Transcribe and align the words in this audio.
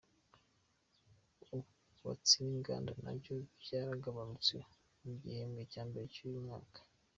Ubwubatsi 1.53 2.35
n’ 2.41 2.47
inganda 2.55 2.91
nabyo 3.03 3.33
byaragabanutse 3.61 4.55
mu 5.03 5.11
gihembwe 5.21 5.61
cya 5.71 5.81
mbere 5.89 6.05
cy’uyu 6.13 6.41
mwaka. 6.47 6.79